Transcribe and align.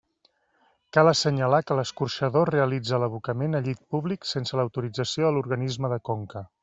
Cal 0.95 1.09
assenyalar 1.09 1.59
que 1.67 1.77
l'escorxador 1.79 2.51
realitza 2.55 3.01
l'abocament 3.03 3.59
a 3.59 3.61
llit 3.67 3.85
públic 3.97 4.29
sense 4.31 4.59
l'autorització 4.61 5.29
de 5.29 5.35
l'organisme 5.37 5.93
de 5.95 6.01
conca. 6.11 6.45